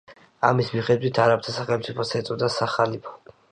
ამის 0.47 0.71
მიხედვით 0.77 1.19
არაბთა 1.27 1.55
სახელმწიფოს 1.59 2.17
ეწოდა 2.23 2.53
სახალიფო. 2.57 3.17